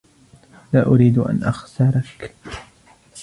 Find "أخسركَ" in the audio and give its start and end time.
1.43-2.35